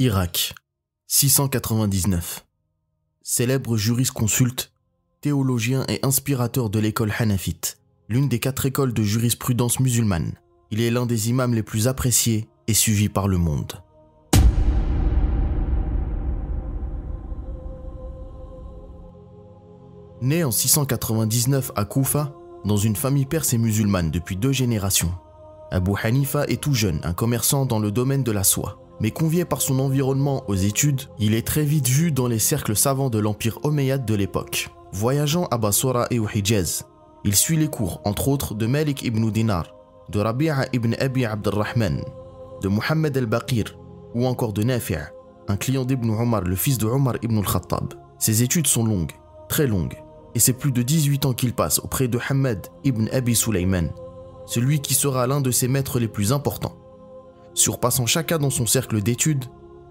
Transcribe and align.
Irak, 0.00 0.54
699. 1.08 2.46
Célèbre 3.20 3.76
jurisconsulte, 3.76 4.70
théologien 5.20 5.84
et 5.88 5.98
inspirateur 6.04 6.70
de 6.70 6.78
l'école 6.78 7.12
hanafite, 7.18 7.78
l'une 8.08 8.28
des 8.28 8.38
quatre 8.38 8.64
écoles 8.64 8.92
de 8.92 9.02
jurisprudence 9.02 9.80
musulmane. 9.80 10.34
Il 10.70 10.80
est 10.82 10.92
l'un 10.92 11.04
des 11.04 11.30
imams 11.30 11.52
les 11.52 11.64
plus 11.64 11.88
appréciés 11.88 12.46
et 12.68 12.74
suivis 12.74 13.08
par 13.08 13.26
le 13.26 13.38
monde. 13.38 13.72
Né 20.22 20.44
en 20.44 20.52
699 20.52 21.72
à 21.74 21.84
Koufa, 21.84 22.36
dans 22.64 22.76
une 22.76 22.94
famille 22.94 23.26
perse 23.26 23.52
et 23.52 23.58
musulmane 23.58 24.12
depuis 24.12 24.36
deux 24.36 24.52
générations, 24.52 25.12
Abu 25.72 25.90
Hanifa 26.00 26.44
est 26.44 26.62
tout 26.62 26.74
jeune 26.74 27.00
un 27.02 27.14
commerçant 27.14 27.66
dans 27.66 27.80
le 27.80 27.90
domaine 27.90 28.22
de 28.22 28.30
la 28.30 28.44
soie 28.44 28.78
mais 29.00 29.10
convié 29.10 29.44
par 29.44 29.60
son 29.60 29.78
environnement 29.78 30.44
aux 30.48 30.54
études, 30.54 31.02
il 31.18 31.34
est 31.34 31.46
très 31.46 31.64
vite 31.64 31.88
vu 31.88 32.12
dans 32.12 32.26
les 32.26 32.38
cercles 32.38 32.76
savants 32.76 33.10
de 33.10 33.18
l'empire 33.18 33.58
omeyyade 33.62 34.04
de 34.04 34.14
l'époque. 34.14 34.68
Voyageant 34.92 35.46
à 35.50 35.58
Basora 35.58 36.06
et 36.10 36.18
au 36.18 36.28
Hijaz, 36.28 36.84
il 37.24 37.34
suit 37.34 37.56
les 37.56 37.68
cours, 37.68 38.00
entre 38.04 38.28
autres, 38.28 38.54
de 38.54 38.66
Malik 38.66 39.02
ibn 39.02 39.28
Dinar, 39.30 39.74
de 40.08 40.20
Rabi'a 40.20 40.66
ibn 40.72 40.94
Abi 40.98 41.26
Abdurrahman, 41.26 42.02
de 42.62 42.68
Muhammad 42.68 43.16
al-Baqir 43.16 43.76
ou 44.14 44.26
encore 44.26 44.52
de 44.52 44.62
Nafi', 44.62 44.94
un 45.48 45.56
client 45.56 45.84
d'Ibn 45.84 46.10
Omar, 46.10 46.42
le 46.42 46.56
fils 46.56 46.78
de 46.78 46.86
Omar 46.86 47.16
ibn 47.22 47.38
al-Khattab. 47.38 47.94
Ses 48.18 48.42
études 48.42 48.66
sont 48.66 48.84
longues, 48.84 49.12
très 49.48 49.66
longues, 49.66 49.96
et 50.34 50.38
c'est 50.38 50.54
plus 50.54 50.72
de 50.72 50.82
18 50.82 51.26
ans 51.26 51.32
qu'il 51.34 51.52
passe 51.52 51.78
auprès 51.80 52.08
de 52.08 52.18
Hamad 52.28 52.66
ibn 52.84 53.08
Abi 53.12 53.34
Sulaiman, 53.34 53.90
celui 54.46 54.80
qui 54.80 54.94
sera 54.94 55.26
l'un 55.26 55.40
de 55.40 55.50
ses 55.50 55.68
maîtres 55.68 55.98
les 56.00 56.08
plus 56.08 56.32
importants. 56.32 56.77
Surpassant 57.58 58.06
chacun 58.06 58.38
dans 58.38 58.50
son 58.50 58.66
cercle 58.66 59.02
d'études, 59.02 59.46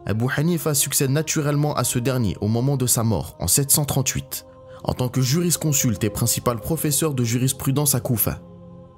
Abu 0.05 0.27
Hanifa 0.33 0.73
succède 0.73 1.11
naturellement 1.11 1.75
à 1.75 1.83
ce 1.83 1.99
dernier 1.99 2.37
au 2.39 2.47
moment 2.47 2.77
de 2.77 2.87
sa 2.87 3.03
mort 3.03 3.35
en 3.41 3.47
738, 3.47 4.45
en 4.85 4.93
tant 4.93 5.09
que 5.09 5.19
jurisconsulte 5.19 6.01
et 6.05 6.09
principal 6.09 6.61
professeur 6.61 7.13
de 7.13 7.25
jurisprudence 7.25 7.93
à 7.93 7.99
Koufa. 7.99 8.39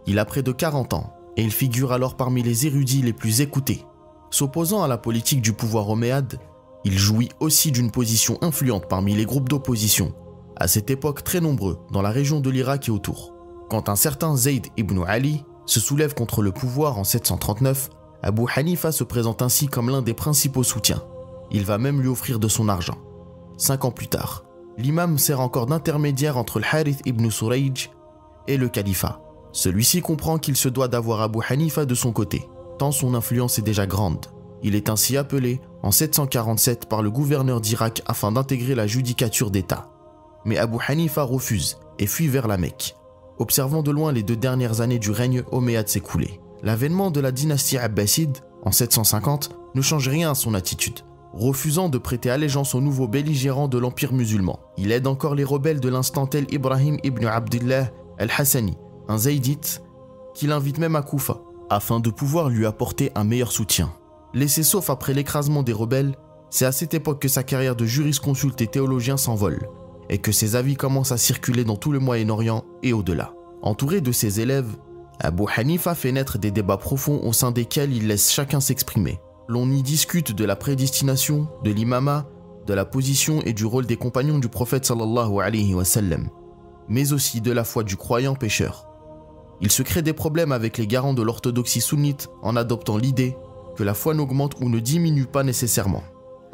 Il 0.05 0.19
a 0.19 0.25
près 0.25 0.43
de 0.43 0.51
40 0.51 0.93
ans 0.93 1.13
et 1.35 1.41
il 1.41 1.51
figure 1.51 1.93
alors 1.93 2.15
parmi 2.15 2.43
les 2.43 2.67
érudits 2.67 3.01
les 3.01 3.11
plus 3.11 3.41
écoutés. 3.41 3.87
S'opposant 4.29 4.83
à 4.83 4.87
la 4.87 4.99
politique 4.99 5.41
du 5.41 5.53
pouvoir 5.53 5.89
oméade, 5.89 6.39
il 6.85 6.95
jouit 6.95 7.29
aussi 7.39 7.71
d'une 7.71 7.89
position 7.89 8.37
influente 8.41 8.87
parmi 8.87 9.15
les 9.15 9.25
groupes 9.25 9.49
d'opposition, 9.49 10.13
à 10.57 10.67
cette 10.67 10.91
époque 10.91 11.23
très 11.23 11.41
nombreux 11.41 11.79
dans 11.91 12.03
la 12.03 12.11
région 12.11 12.39
de 12.39 12.51
l'Irak 12.51 12.87
et 12.87 12.91
autour. 12.91 13.33
Quand 13.67 13.89
un 13.89 13.95
certain 13.95 14.37
Zayd 14.37 14.67
ibn 14.77 15.01
Ali 15.07 15.43
se 15.65 15.79
soulève 15.79 16.13
contre 16.13 16.43
le 16.43 16.51
pouvoir 16.51 16.99
en 16.99 17.03
739, 17.03 17.89
Abu 18.21 18.43
Hanifa 18.53 18.91
se 18.91 19.03
présente 19.03 19.41
ainsi 19.41 19.67
comme 19.67 19.89
l'un 19.89 20.01
des 20.01 20.13
principaux 20.13 20.63
soutiens. 20.63 21.03
Il 21.51 21.65
va 21.65 21.77
même 21.77 22.01
lui 22.01 22.09
offrir 22.09 22.39
de 22.39 22.47
son 22.47 22.67
argent. 22.67 22.97
Cinq 23.57 23.85
ans 23.85 23.91
plus 23.91 24.07
tard, 24.07 24.43
l'imam 24.77 25.17
sert 25.17 25.39
encore 25.39 25.65
d'intermédiaire 25.65 26.37
entre 26.37 26.59
le 26.59 26.65
Harith 26.69 27.01
ibn 27.05 27.29
Surayj 27.29 27.91
et 28.47 28.57
le 28.57 28.69
califat. 28.69 29.21
Celui-ci 29.51 30.01
comprend 30.01 30.37
qu'il 30.37 30.55
se 30.55 30.69
doit 30.69 30.87
d'avoir 30.87 31.21
Abu 31.21 31.39
Hanifa 31.47 31.85
de 31.85 31.95
son 31.95 32.11
côté, 32.11 32.47
tant 32.77 32.91
son 32.91 33.15
influence 33.15 33.57
est 33.57 33.63
déjà 33.63 33.87
grande. 33.87 34.27
Il 34.61 34.75
est 34.75 34.89
ainsi 34.89 35.17
appelé 35.17 35.61
en 35.81 35.91
747 35.91 36.87
par 36.87 37.01
le 37.01 37.09
gouverneur 37.09 37.61
d'Irak 37.61 38.01
afin 38.05 38.31
d'intégrer 38.31 38.75
la 38.75 38.87
judicature 38.87 39.51
d'État. 39.51 39.89
Mais 40.45 40.57
Abu 40.57 40.77
Hanifa 40.87 41.23
refuse 41.23 41.77
et 41.97 42.07
fuit 42.07 42.27
vers 42.27 42.47
la 42.47 42.57
Mecque, 42.57 42.95
observant 43.37 43.81
de 43.81 43.91
loin 43.91 44.11
les 44.11 44.23
deux 44.23 44.35
dernières 44.35 44.81
années 44.81 44.99
du 44.99 45.11
règne 45.11 45.43
omeyyade 45.51 45.87
s'écouler. 45.87 46.39
L'avènement 46.61 47.11
de 47.11 47.21
la 47.21 47.31
dynastie 47.31 47.77
abbasside, 47.77 48.37
en 48.63 48.71
750, 48.71 49.51
ne 49.75 49.81
change 49.81 50.09
rien 50.09 50.31
à 50.31 50.35
son 50.35 50.53
attitude. 50.53 50.99
Refusant 51.33 51.89
de 51.89 51.97
prêter 51.97 52.29
allégeance 52.29 52.75
aux 52.75 52.81
nouveaux 52.81 53.07
belligérants 53.07 53.67
de 53.67 53.77
l'Empire 53.77 54.13
musulman, 54.13 54.59
il 54.77 54.91
aide 54.91 55.07
encore 55.07 55.35
les 55.35 55.43
rebelles 55.43 55.79
de 55.79 55.89
l'instant 55.89 56.25
tel 56.25 56.45
Ibrahim 56.51 56.97
ibn 57.03 57.25
Abdullah 57.27 57.91
al-Hassani, 58.17 58.77
un 59.07 59.17
zaydite, 59.17 59.81
qu'il 60.33 60.51
invite 60.51 60.79
même 60.79 60.95
à 60.95 61.01
Koufa, 61.01 61.37
afin 61.69 61.99
de 61.99 62.09
pouvoir 62.09 62.49
lui 62.49 62.65
apporter 62.65 63.11
un 63.15 63.23
meilleur 63.23 63.51
soutien. 63.51 63.93
Laissé 64.33 64.63
sauf 64.63 64.89
après 64.89 65.13
l'écrasement 65.13 65.63
des 65.63 65.73
rebelles, 65.73 66.15
c'est 66.49 66.65
à 66.65 66.71
cette 66.71 66.95
époque 66.95 67.21
que 67.21 67.27
sa 67.27 67.43
carrière 67.43 67.75
de 67.75 67.85
jurisconsulte 67.85 68.59
et 68.61 68.67
théologien 68.67 69.17
s'envole, 69.17 69.69
et 70.09 70.17
que 70.17 70.31
ses 70.31 70.55
avis 70.55 70.75
commencent 70.75 71.11
à 71.11 71.17
circuler 71.17 71.63
dans 71.63 71.77
tout 71.77 71.91
le 71.91 71.99
Moyen-Orient 71.99 72.65
et 72.81 72.91
au-delà. 72.91 73.33
Entouré 73.61 74.01
de 74.01 74.11
ses 74.11 74.41
élèves, 74.41 74.77
Abu 75.21 75.43
Hanifa 75.53 75.95
fait 75.95 76.13
naître 76.13 76.37
des 76.37 76.51
débats 76.51 76.77
profonds 76.77 77.19
au 77.23 77.33
sein 77.33 77.51
desquels 77.51 77.93
il 77.93 78.07
laisse 78.07 78.31
chacun 78.31 78.61
s'exprimer. 78.61 79.19
L'on 79.49 79.69
y 79.69 79.81
discute 79.83 80.31
de 80.31 80.45
la 80.45 80.55
prédestination, 80.55 81.49
de 81.63 81.71
l'imama, 81.71 82.25
de 82.65 82.73
la 82.73 82.85
position 82.85 83.41
et 83.41 83.51
du 83.51 83.65
rôle 83.65 83.85
des 83.85 83.97
compagnons 83.97 84.39
du 84.39 84.47
prophète 84.47 84.85
sallallahu 84.85 85.41
alayhi 85.41 85.73
wa 85.73 85.83
sallam, 85.83 86.29
mais 86.87 87.11
aussi 87.11 87.41
de 87.41 87.51
la 87.51 87.65
foi 87.65 87.83
du 87.83 87.97
croyant 87.97 88.35
pécheur. 88.35 88.87
Il 89.59 89.71
se 89.71 89.83
crée 89.83 90.01
des 90.01 90.13
problèmes 90.13 90.53
avec 90.53 90.77
les 90.77 90.87
garants 90.87 91.13
de 91.13 91.21
l'orthodoxie 91.21 91.81
sunnite 91.81 92.29
en 92.41 92.55
adoptant 92.55 92.95
l'idée 92.95 93.35
que 93.75 93.83
la 93.83 93.93
foi 93.93 94.13
n'augmente 94.13 94.55
ou 94.61 94.69
ne 94.69 94.79
diminue 94.79 95.25
pas 95.25 95.43
nécessairement. 95.43 96.03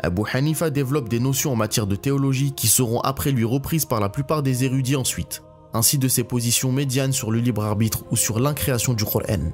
Abu 0.01 0.23
Hanifa 0.33 0.71
développe 0.71 1.09
des 1.09 1.19
notions 1.19 1.53
en 1.53 1.55
matière 1.55 1.85
de 1.85 1.95
théologie 1.95 2.53
qui 2.53 2.67
seront 2.67 3.01
après 3.01 3.31
lui 3.31 3.45
reprises 3.45 3.85
par 3.85 3.99
la 3.99 4.09
plupart 4.09 4.41
des 4.41 4.63
érudits 4.63 4.95
ensuite 4.95 5.43
ainsi 5.75 5.97
de 5.97 6.07
ses 6.07 6.23
positions 6.23 6.71
médianes 6.71 7.11
sur 7.11 7.31
le 7.31 7.39
libre 7.39 7.63
arbitre 7.63 8.03
ou 8.09 8.15
sur 8.15 8.39
l'incréation 8.39 8.93
du 8.93 9.03
Coran. 9.03 9.51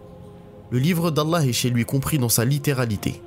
Le 0.69 0.79
livre 0.79 1.11
d'Allah 1.11 1.45
est 1.45 1.53
chez 1.53 1.69
lui 1.69 1.83
compris 1.83 2.19
dans 2.19 2.29
sa 2.29 2.45
littéralité. 2.45 3.21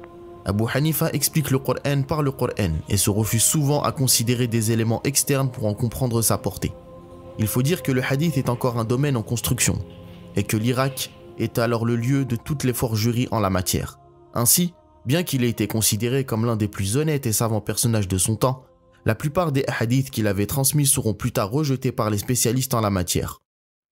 Abu 0.47 0.65
Hanifa 0.73 1.11
explique 1.13 1.51
le 1.51 1.59
Coran 1.59 2.03
par 2.07 2.23
le 2.23 2.31
Coran 2.31 2.73
et 2.89 2.97
se 2.97 3.11
refuse 3.11 3.43
souvent 3.43 3.83
à 3.83 3.93
considérer 3.93 4.47
des 4.47 4.71
éléments 4.71 5.03
externes 5.05 5.51
pour 5.51 5.67
en 5.67 5.75
comprendre 5.75 6.23
sa 6.23 6.39
portée. 6.39 6.73
Il 7.39 7.49
faut 7.49 7.63
dire 7.63 7.83
que 7.83 7.93
le 7.93 8.03
hadith 8.03 8.37
est 8.39 8.49
encore 8.49 8.79
un 8.79 8.85
domaine 8.85 9.17
en 9.17 9.23
construction 9.23 9.77
et 10.37 10.45
que 10.45 10.57
l'Irak 10.57 11.11
est 11.39 11.59
alors 11.59 11.85
le 11.85 11.97
lieu 11.97 12.25
de 12.25 12.37
toutes 12.37 12.63
les 12.63 12.73
forgeries 12.73 13.29
en 13.33 13.41
la 13.41 13.51
matière. 13.51 13.99
Ainsi, 14.35 14.73
bien 15.05 15.25
qu'il 15.25 15.43
ait 15.43 15.49
été 15.49 15.67
considéré 15.67 16.25
comme 16.25 16.47
l'un 16.47 16.57
des 16.57 16.69
plus 16.69 16.97
honnêtes 16.97 17.27
et 17.27 17.33
savants 17.33 17.61
personnages 17.61 18.09
de 18.09 18.19
son 18.19 18.37
temps, 18.37 18.65
la 19.05 19.15
plupart 19.15 19.53
des 19.53 19.65
hadiths 19.67 20.11
qu'il 20.11 20.27
avait 20.27 20.47
transmis 20.47 20.87
seront 20.87 21.15
plus 21.15 21.33
tard 21.33 21.51
rejetés 21.51 21.93
par 21.93 22.11
les 22.11 22.19
spécialistes 22.19 22.75
en 22.75 22.81
la 22.81 22.91
matière. 22.91 23.43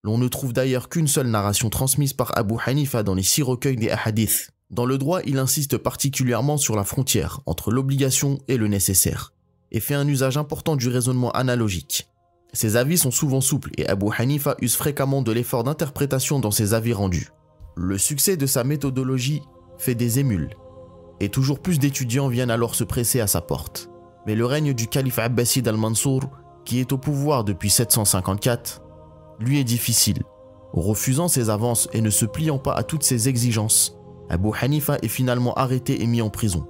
L'on 0.03 0.17
ne 0.17 0.27
trouve 0.27 0.53
d'ailleurs 0.53 0.89
qu'une 0.89 1.07
seule 1.07 1.27
narration 1.27 1.69
transmise 1.69 2.13
par 2.13 2.37
Abu 2.37 2.55
Hanifa 2.65 3.03
dans 3.03 3.13
les 3.13 3.23
six 3.23 3.41
recueils 3.41 3.77
des 3.77 3.89
hadiths. 3.89 4.51
Dans 4.69 4.85
le 4.85 4.97
droit, 4.97 5.21
il 5.25 5.37
insiste 5.37 5.77
particulièrement 5.77 6.57
sur 6.57 6.75
la 6.75 6.83
frontière 6.83 7.41
entre 7.45 7.71
l'obligation 7.71 8.39
et 8.47 8.57
le 8.57 8.67
nécessaire, 8.67 9.33
et 9.71 9.79
fait 9.79 9.93
un 9.93 10.07
usage 10.07 10.35
important 10.37 10.75
du 10.75 10.89
raisonnement 10.89 11.31
analogique. 11.31 12.09
Ses 12.53 12.75
avis 12.75 12.97
sont 12.97 13.11
souvent 13.11 13.41
souples 13.41 13.71
et 13.77 13.87
Abu 13.87 14.07
Hanifa 14.17 14.55
use 14.61 14.75
fréquemment 14.75 15.21
de 15.21 15.31
l'effort 15.31 15.63
d'interprétation 15.63 16.39
dans 16.39 16.51
ses 16.51 16.73
avis 16.73 16.93
rendus. 16.93 17.29
Le 17.75 17.97
succès 17.97 18.35
de 18.35 18.45
sa 18.45 18.63
méthodologie 18.63 19.41
fait 19.77 19.95
des 19.95 20.19
émules, 20.19 20.55
et 21.19 21.29
toujours 21.29 21.59
plus 21.59 21.79
d'étudiants 21.79 22.27
viennent 22.27 22.51
alors 22.51 22.75
se 22.75 22.83
presser 22.83 23.21
à 23.21 23.27
sa 23.27 23.41
porte. 23.41 23.89
Mais 24.25 24.35
le 24.35 24.45
règne 24.45 24.73
du 24.73 24.87
calife 24.87 25.19
Abbasid 25.19 25.67
al-Mansour, 25.67 26.21
qui 26.65 26.79
est 26.79 26.91
au 26.93 26.97
pouvoir 26.97 27.43
depuis 27.43 27.69
754, 27.69 28.81
lui 29.39 29.59
est 29.59 29.63
difficile. 29.63 30.23
Refusant 30.73 31.27
ses 31.27 31.49
avances 31.49 31.87
et 31.93 32.01
ne 32.01 32.09
se 32.09 32.25
pliant 32.25 32.57
pas 32.57 32.73
à 32.73 32.83
toutes 32.83 33.03
ses 33.03 33.29
exigences, 33.29 33.97
Abu 34.29 34.49
Hanifa 34.59 34.97
est 35.01 35.07
finalement 35.07 35.53
arrêté 35.53 36.01
et 36.01 36.07
mis 36.07 36.21
en 36.21 36.29
prison, 36.29 36.65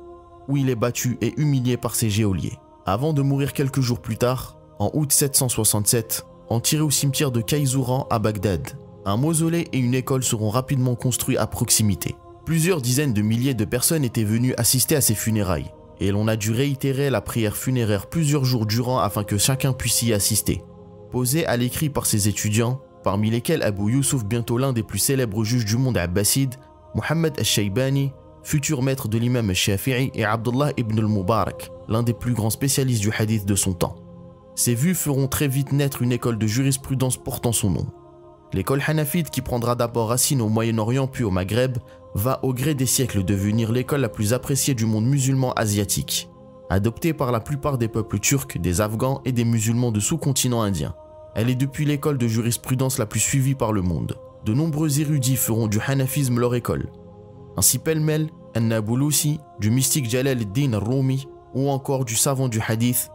où 0.47 0.57
il 0.57 0.69
est 0.69 0.75
battu 0.75 1.17
et 1.21 1.33
humilié 1.39 1.77
par 1.77 1.95
ses 1.95 2.09
geôliers. 2.09 2.57
Avant 2.85 3.13
de 3.13 3.21
mourir 3.21 3.53
quelques 3.53 3.81
jours 3.81 4.01
plus 4.01 4.17
tard, 4.17 4.57
en 4.79 4.89
août 4.93 5.11
767, 5.11 6.25
enterré 6.49 6.81
au 6.81 6.91
cimetière 6.91 7.31
de 7.31 7.41
Kaizouran 7.41 8.07
à 8.09 8.19
Bagdad. 8.19 8.67
Un 9.05 9.17
mausolée 9.17 9.67
et 9.71 9.77
une 9.77 9.93
école 9.93 10.23
seront 10.23 10.49
rapidement 10.49 10.95
construits 10.95 11.37
à 11.37 11.47
proximité. 11.47 12.15
Plusieurs 12.45 12.81
dizaines 12.81 13.13
de 13.13 13.21
milliers 13.21 13.53
de 13.53 13.65
personnes 13.65 14.03
étaient 14.03 14.23
venues 14.25 14.53
assister 14.57 14.95
à 14.97 15.01
ses 15.01 15.15
funérailles, 15.15 15.71
et 15.99 16.11
l'on 16.11 16.27
a 16.27 16.35
dû 16.35 16.51
réitérer 16.51 17.09
la 17.09 17.21
prière 17.21 17.55
funéraire 17.55 18.07
plusieurs 18.07 18.45
jours 18.45 18.65
durant 18.65 18.99
afin 18.99 19.23
que 19.23 19.37
chacun 19.37 19.73
puisse 19.73 20.01
y 20.01 20.13
assister. 20.13 20.61
Posé 21.11 21.45
à 21.45 21.57
l'écrit 21.57 21.89
par 21.89 22.05
ses 22.05 22.27
étudiants, 22.27 22.81
parmi 23.03 23.29
lesquels 23.29 23.63
Abu 23.63 23.91
Yusuf, 23.91 24.25
bientôt 24.25 24.57
l'un 24.57 24.73
des 24.73 24.83
plus 24.83 24.99
célèbres 24.99 25.43
juges 25.43 25.65
du 25.65 25.77
monde 25.77 25.97
abbasside, 25.97 26.55
Mohammed 26.95 27.37
al-Shaybani, 27.37 28.11
futur 28.43 28.81
maître 28.81 29.07
de 29.07 29.17
l'imam 29.17 29.49
al-Shafi'i 29.49 30.11
et 30.13 30.25
Abdullah 30.25 30.71
ibn 30.77 30.97
al-Mubarak, 30.99 31.71
l'un 31.87 32.03
des 32.03 32.13
plus 32.13 32.33
grands 32.33 32.49
spécialistes 32.49 33.01
du 33.01 33.11
hadith 33.11 33.45
de 33.45 33.55
son 33.55 33.73
temps. 33.73 33.95
Ces 34.55 34.75
vues 34.75 34.95
feront 34.95 35.27
très 35.27 35.47
vite 35.47 35.71
naître 35.71 36.01
une 36.01 36.11
école 36.11 36.37
de 36.37 36.47
jurisprudence 36.47 37.17
portant 37.17 37.51
son 37.51 37.71
nom. 37.71 37.87
L'école 38.53 38.83
hanafite 38.85 39.31
qui 39.31 39.41
prendra 39.41 39.75
d'abord 39.75 40.09
racine 40.09 40.41
au 40.41 40.47
Moyen-Orient 40.47 41.07
puis 41.07 41.23
au 41.23 41.31
Maghreb 41.31 41.77
va 42.13 42.39
au 42.43 42.53
gré 42.53 42.75
des 42.75 42.85
siècles 42.85 43.23
devenir 43.23 43.71
l'école 43.71 44.01
la 44.01 44.09
plus 44.09 44.33
appréciée 44.33 44.75
du 44.75 44.85
monde 44.85 45.05
musulman 45.05 45.53
asiatique, 45.53 46.29
adoptée 46.69 47.13
par 47.13 47.31
la 47.31 47.39
plupart 47.39 47.79
des 47.79 47.87
peuples 47.87 48.19
turcs, 48.19 48.59
des 48.59 48.81
Afghans 48.81 49.21
et 49.25 49.31
des 49.31 49.43
musulmans 49.45 49.91
de 49.91 49.99
sous-continent 49.99 50.61
indien. 50.61 50.93
Elle 51.35 51.49
est 51.49 51.55
depuis 51.55 51.85
l'école 51.85 52.19
de 52.19 52.27
jurisprudence 52.27 52.99
la 52.99 53.07
plus 53.07 53.19
suivie 53.19 53.55
par 53.55 53.73
le 53.73 53.81
monde. 53.81 54.19
De 54.45 54.53
nombreux 54.53 54.99
érudits 54.99 55.35
feront 55.35 55.67
du 55.67 55.79
hanafisme 55.79 56.39
leur 56.39 56.53
école. 56.53 56.91
Ainsi 57.57 57.79
pêle-mêle, 57.79 58.29
An-Nabulusi, 58.55 59.39
du 59.59 59.71
mystique 59.71 60.07
Jalal 60.07 60.37
al-Din 60.37 60.73
al-Rumi 60.73 61.27
ou 61.55 61.69
encore 61.69 62.05
du 62.05 62.15
savant 62.15 62.49
du 62.49 62.59
hadith 62.59 63.09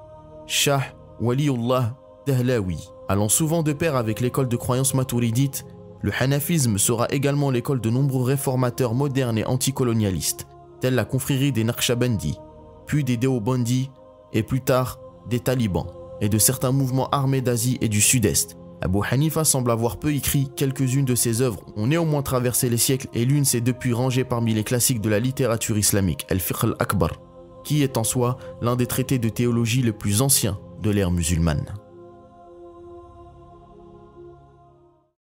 Shah 0.46 0.82
Waliullah 1.20 1.96
Dahlawi. 2.26 2.97
Allant 3.08 3.28
souvent 3.28 3.62
de 3.62 3.72
pair 3.72 3.96
avec 3.96 4.20
l'école 4.20 4.48
de 4.48 4.56
croyance 4.56 4.94
maturidite, 4.94 5.64
le 6.02 6.12
hanafisme 6.18 6.78
sera 6.78 7.06
également 7.10 7.50
l'école 7.50 7.80
de 7.80 7.90
nombreux 7.90 8.24
réformateurs 8.24 8.94
modernes 8.94 9.38
et 9.38 9.46
anticolonialistes, 9.46 10.46
tels 10.80 10.94
la 10.94 11.04
confrérie 11.04 11.52
des 11.52 11.64
Naqshbandi, 11.64 12.38
puis 12.86 13.04
des 13.04 13.16
Deobandi 13.16 13.90
et 14.32 14.42
plus 14.42 14.60
tard 14.60 15.00
des 15.28 15.40
talibans 15.40 15.86
et 16.20 16.28
de 16.28 16.38
certains 16.38 16.72
mouvements 16.72 17.08
armés 17.10 17.40
d'Asie 17.40 17.78
et 17.80 17.88
du 17.88 18.00
Sud-Est. 18.00 18.56
Abu 18.80 18.98
Hanifa 19.10 19.44
semble 19.44 19.70
avoir 19.70 19.98
peu 19.98 20.12
écrit, 20.12 20.50
quelques-unes 20.54 21.04
de 21.04 21.14
ses 21.14 21.42
œuvres 21.42 21.64
ont 21.76 21.88
néanmoins 21.88 22.22
traversé 22.22 22.68
les 22.68 22.76
siècles 22.76 23.08
et 23.12 23.24
l'une 23.24 23.44
s'est 23.44 23.60
depuis 23.60 23.92
rangée 23.92 24.24
parmi 24.24 24.54
les 24.54 24.64
classiques 24.64 25.00
de 25.00 25.08
la 25.08 25.18
littérature 25.18 25.78
islamique, 25.78 26.26
Al-Fiqh 26.30 26.62
al-Akbar, 26.62 27.12
qui 27.64 27.82
est 27.82 27.96
en 27.96 28.04
soi 28.04 28.38
l'un 28.60 28.76
des 28.76 28.86
traités 28.86 29.18
de 29.18 29.28
théologie 29.28 29.82
les 29.82 29.92
plus 29.92 30.22
anciens 30.22 30.58
de 30.80 30.90
l'ère 30.90 31.10
musulmane. 31.10 31.74